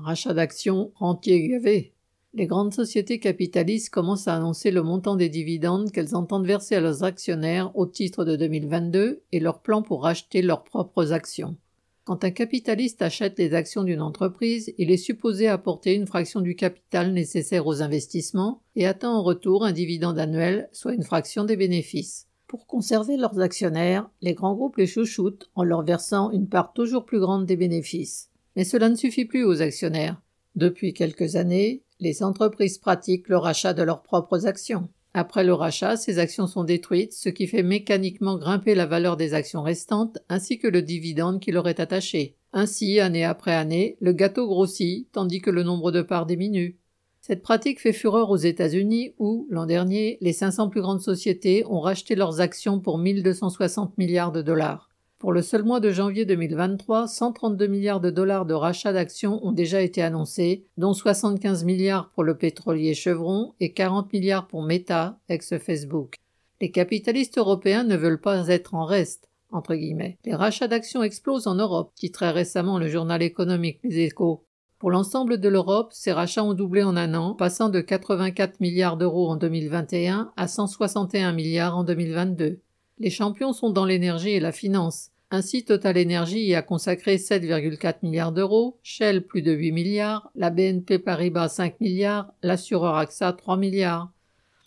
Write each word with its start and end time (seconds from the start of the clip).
rachat 0.00 0.34
d'actions, 0.34 0.92
rentier 0.94 1.48
gavé. 1.48 1.94
Les 2.32 2.46
grandes 2.46 2.72
sociétés 2.72 3.18
capitalistes 3.18 3.90
commencent 3.90 4.28
à 4.28 4.36
annoncer 4.36 4.70
le 4.70 4.82
montant 4.82 5.16
des 5.16 5.28
dividendes 5.28 5.90
qu'elles 5.90 6.14
entendent 6.14 6.46
verser 6.46 6.76
à 6.76 6.80
leurs 6.80 7.02
actionnaires 7.02 7.76
au 7.76 7.86
titre 7.86 8.24
de 8.24 8.36
2022 8.36 9.22
et 9.32 9.40
leur 9.40 9.62
plan 9.62 9.82
pour 9.82 10.04
racheter 10.04 10.40
leurs 10.40 10.62
propres 10.62 11.12
actions. 11.12 11.56
Quand 12.04 12.24
un 12.24 12.30
capitaliste 12.30 13.02
achète 13.02 13.38
les 13.38 13.52
actions 13.52 13.82
d'une 13.82 14.00
entreprise, 14.00 14.72
il 14.78 14.90
est 14.90 14.96
supposé 14.96 15.48
apporter 15.48 15.94
une 15.94 16.06
fraction 16.06 16.40
du 16.40 16.56
capital 16.56 17.12
nécessaire 17.12 17.66
aux 17.66 17.82
investissements 17.82 18.62
et 18.76 18.86
attend 18.86 19.14
en 19.14 19.22
retour 19.22 19.64
un 19.64 19.72
dividende 19.72 20.18
annuel, 20.18 20.68
soit 20.72 20.94
une 20.94 21.02
fraction 21.02 21.44
des 21.44 21.56
bénéfices. 21.56 22.28
Pour 22.46 22.66
conserver 22.66 23.16
leurs 23.16 23.40
actionnaires, 23.40 24.08
les 24.22 24.34
grands 24.34 24.54
groupes 24.54 24.76
les 24.76 24.86
chouchoutent 24.86 25.50
en 25.54 25.62
leur 25.62 25.82
versant 25.82 26.30
une 26.30 26.48
part 26.48 26.72
toujours 26.72 27.04
plus 27.04 27.20
grande 27.20 27.46
des 27.46 27.56
bénéfices. 27.56 28.29
Mais 28.56 28.64
cela 28.64 28.88
ne 28.88 28.96
suffit 28.96 29.24
plus 29.24 29.44
aux 29.44 29.62
actionnaires. 29.62 30.20
Depuis 30.56 30.92
quelques 30.92 31.36
années, 31.36 31.82
les 32.00 32.22
entreprises 32.22 32.78
pratiquent 32.78 33.28
le 33.28 33.36
rachat 33.36 33.74
de 33.74 33.82
leurs 33.82 34.02
propres 34.02 34.46
actions. 34.46 34.88
Après 35.12 35.42
le 35.42 35.54
rachat, 35.54 35.96
ces 35.96 36.18
actions 36.18 36.46
sont 36.46 36.64
détruites, 36.64 37.12
ce 37.12 37.28
qui 37.28 37.46
fait 37.46 37.62
mécaniquement 37.62 38.38
grimper 38.38 38.74
la 38.74 38.86
valeur 38.86 39.16
des 39.16 39.34
actions 39.34 39.62
restantes 39.62 40.18
ainsi 40.28 40.58
que 40.58 40.68
le 40.68 40.82
dividende 40.82 41.40
qui 41.40 41.50
leur 41.50 41.68
est 41.68 41.80
attaché. 41.80 42.36
Ainsi, 42.52 43.00
année 43.00 43.24
après 43.24 43.54
année, 43.54 43.96
le 44.00 44.12
gâteau 44.12 44.46
grossit 44.46 45.08
tandis 45.12 45.40
que 45.40 45.50
le 45.50 45.62
nombre 45.62 45.92
de 45.92 46.02
parts 46.02 46.26
diminue. 46.26 46.78
Cette 47.20 47.42
pratique 47.42 47.80
fait 47.80 47.92
fureur 47.92 48.30
aux 48.30 48.36
États-Unis 48.36 49.14
où, 49.18 49.46
l'an 49.50 49.66
dernier, 49.66 50.16
les 50.20 50.32
500 50.32 50.68
plus 50.68 50.80
grandes 50.80 51.02
sociétés 51.02 51.64
ont 51.66 51.80
racheté 51.80 52.14
leurs 52.14 52.40
actions 52.40 52.80
pour 52.80 52.98
1260 52.98 53.98
milliards 53.98 54.32
de 54.32 54.42
dollars. 54.42 54.89
Pour 55.20 55.32
le 55.32 55.42
seul 55.42 55.64
mois 55.64 55.80
de 55.80 55.90
janvier 55.90 56.24
2023, 56.24 57.06
132 57.06 57.66
milliards 57.66 58.00
de 58.00 58.08
dollars 58.08 58.46
de 58.46 58.54
rachats 58.54 58.94
d'actions 58.94 59.46
ont 59.46 59.52
déjà 59.52 59.82
été 59.82 60.00
annoncés, 60.00 60.64
dont 60.78 60.94
75 60.94 61.64
milliards 61.64 62.08
pour 62.08 62.24
le 62.24 62.38
pétrolier 62.38 62.94
Chevron 62.94 63.52
et 63.60 63.74
40 63.74 64.14
milliards 64.14 64.46
pour 64.46 64.62
Meta, 64.62 65.18
ex-Facebook. 65.28 66.14
Les 66.62 66.70
capitalistes 66.70 67.36
européens 67.36 67.84
ne 67.84 67.98
veulent 67.98 68.22
pas 68.22 68.48
être 68.48 68.74
en 68.74 68.86
reste. 68.86 69.28
Entre 69.52 69.74
guillemets. 69.74 70.16
Les 70.24 70.34
rachats 70.34 70.68
d'actions 70.68 71.02
explosent 71.02 71.48
en 71.48 71.56
Europe, 71.56 71.92
titrait 71.94 72.30
récemment 72.30 72.78
le 72.78 72.88
journal 72.88 73.20
économique 73.20 73.80
Les 73.84 73.98
Échos. 73.98 74.46
Pour 74.78 74.90
l'ensemble 74.90 75.38
de 75.38 75.48
l'Europe, 75.50 75.90
ces 75.92 76.12
rachats 76.12 76.44
ont 76.44 76.54
doublé 76.54 76.82
en 76.82 76.96
un 76.96 77.12
an, 77.12 77.34
passant 77.34 77.68
de 77.68 77.82
84 77.82 78.60
milliards 78.60 78.96
d'euros 78.96 79.28
en 79.28 79.36
2021 79.36 80.32
à 80.34 80.48
161 80.48 81.32
milliards 81.32 81.76
en 81.76 81.84
2022. 81.84 82.60
Les 83.00 83.08
champions 83.08 83.54
sont 83.54 83.70
dans 83.70 83.86
l'énergie 83.86 84.32
et 84.32 84.40
la 84.40 84.52
finance. 84.52 85.08
Ainsi, 85.30 85.64
Total 85.64 85.96
Energy 85.96 86.40
y 86.40 86.54
a 86.54 86.60
consacré 86.60 87.16
7,4 87.16 88.00
milliards 88.02 88.32
d'euros, 88.32 88.78
Shell 88.82 89.26
plus 89.26 89.40
de 89.40 89.52
8 89.52 89.72
milliards, 89.72 90.30
la 90.34 90.50
BNP 90.50 90.98
Paribas 90.98 91.48
5 91.48 91.80
milliards, 91.80 92.30
l'assureur 92.42 92.96
AXA 92.96 93.32
3 93.32 93.56
milliards. 93.56 94.12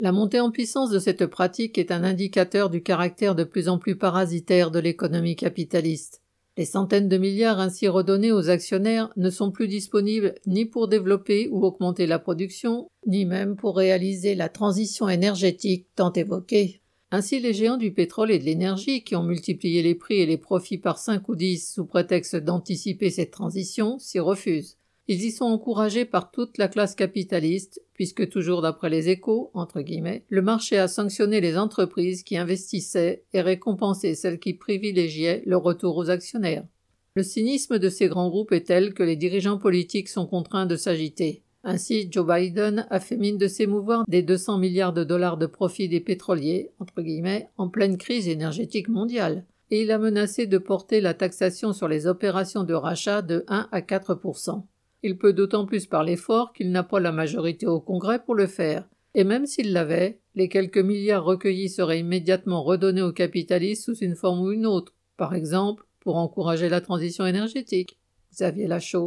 La 0.00 0.10
montée 0.10 0.40
en 0.40 0.50
puissance 0.50 0.90
de 0.90 0.98
cette 0.98 1.26
pratique 1.26 1.78
est 1.78 1.92
un 1.92 2.02
indicateur 2.02 2.70
du 2.70 2.82
caractère 2.82 3.36
de 3.36 3.44
plus 3.44 3.68
en 3.68 3.78
plus 3.78 3.96
parasitaire 3.96 4.72
de 4.72 4.80
l'économie 4.80 5.36
capitaliste. 5.36 6.20
Les 6.56 6.64
centaines 6.64 7.08
de 7.08 7.18
milliards 7.18 7.60
ainsi 7.60 7.86
redonnés 7.86 8.32
aux 8.32 8.50
actionnaires 8.50 9.10
ne 9.16 9.30
sont 9.30 9.52
plus 9.52 9.68
disponibles 9.68 10.34
ni 10.46 10.64
pour 10.64 10.88
développer 10.88 11.48
ou 11.52 11.64
augmenter 11.64 12.06
la 12.06 12.18
production, 12.18 12.88
ni 13.06 13.26
même 13.26 13.54
pour 13.54 13.76
réaliser 13.76 14.34
la 14.34 14.48
transition 14.48 15.08
énergétique 15.08 15.86
tant 15.94 16.12
évoquée. 16.12 16.80
Ainsi, 17.16 17.38
les 17.38 17.54
géants 17.54 17.76
du 17.76 17.92
pétrole 17.92 18.32
et 18.32 18.40
de 18.40 18.44
l'énergie, 18.44 19.04
qui 19.04 19.14
ont 19.14 19.22
multiplié 19.22 19.84
les 19.84 19.94
prix 19.94 20.16
et 20.16 20.26
les 20.26 20.36
profits 20.36 20.78
par 20.78 20.98
5 20.98 21.28
ou 21.28 21.36
10 21.36 21.74
sous 21.74 21.86
prétexte 21.86 22.34
d'anticiper 22.34 23.08
cette 23.08 23.30
transition, 23.30 24.00
s'y 24.00 24.18
refusent. 24.18 24.78
Ils 25.06 25.22
y 25.22 25.30
sont 25.30 25.44
encouragés 25.44 26.06
par 26.06 26.32
toute 26.32 26.58
la 26.58 26.66
classe 26.66 26.96
capitaliste, 26.96 27.80
puisque 27.92 28.28
toujours 28.28 28.62
d'après 28.62 28.90
les 28.90 29.10
échos, 29.10 29.52
entre 29.54 29.80
guillemets, 29.80 30.24
le 30.28 30.42
marché 30.42 30.76
a 30.76 30.88
sanctionné 30.88 31.40
les 31.40 31.56
entreprises 31.56 32.24
qui 32.24 32.36
investissaient 32.36 33.22
et 33.32 33.42
récompensé 33.42 34.16
celles 34.16 34.40
qui 34.40 34.54
privilégiaient 34.54 35.44
le 35.46 35.56
retour 35.56 35.96
aux 35.96 36.10
actionnaires. 36.10 36.66
Le 37.14 37.22
cynisme 37.22 37.78
de 37.78 37.90
ces 37.90 38.08
grands 38.08 38.28
groupes 38.28 38.50
est 38.50 38.66
tel 38.66 38.92
que 38.92 39.04
les 39.04 39.14
dirigeants 39.14 39.58
politiques 39.58 40.08
sont 40.08 40.26
contraints 40.26 40.66
de 40.66 40.74
s'agiter. 40.74 41.43
Ainsi, 41.64 42.08
Joe 42.10 42.26
Biden 42.26 42.86
a 42.90 43.00
fait 43.00 43.16
mine 43.16 43.38
de 43.38 43.48
s'émouvoir 43.48 44.04
des 44.06 44.22
200 44.22 44.58
milliards 44.58 44.92
de 44.92 45.02
dollars 45.02 45.38
de 45.38 45.46
profits 45.46 45.88
des 45.88 46.00
pétroliers, 46.00 46.70
entre 46.78 47.02
guillemets, 47.02 47.48
en 47.56 47.68
pleine 47.68 47.98
crise 47.98 48.28
énergétique 48.28 48.88
mondiale, 48.88 49.44
et 49.70 49.82
il 49.82 49.90
a 49.90 49.98
menacé 49.98 50.46
de 50.46 50.58
porter 50.58 51.00
la 51.00 51.14
taxation 51.14 51.72
sur 51.72 51.88
les 51.88 52.06
opérations 52.06 52.64
de 52.64 52.74
rachat 52.74 53.22
de 53.22 53.44
1 53.48 53.68
à 53.72 53.80
4% 53.80 54.62
il 55.04 55.18
peut 55.18 55.34
d'autant 55.34 55.66
plus 55.66 55.84
parler 55.84 56.16
fort 56.16 56.54
qu'il 56.54 56.72
n'a 56.72 56.82
pas 56.82 56.98
la 56.98 57.12
majorité 57.12 57.66
au 57.66 57.78
Congrès 57.78 58.24
pour 58.24 58.34
le 58.34 58.46
faire, 58.46 58.88
et 59.14 59.22
même 59.22 59.44
s'il 59.44 59.74
l'avait, 59.74 60.18
les 60.34 60.48
quelques 60.48 60.78
milliards 60.78 61.24
recueillis 61.24 61.68
seraient 61.68 62.00
immédiatement 62.00 62.62
redonnés 62.62 63.02
aux 63.02 63.12
capitalistes 63.12 63.84
sous 63.84 63.98
une 63.98 64.16
forme 64.16 64.40
ou 64.40 64.50
une 64.50 64.66
autre, 64.66 64.94
par 65.18 65.34
exemple 65.34 65.84
pour 66.00 66.16
encourager 66.16 66.70
la 66.70 66.80
transition 66.80 67.26
énergétique. 67.26 67.98
Xavier 68.32 68.66
Lachaud. 68.66 69.02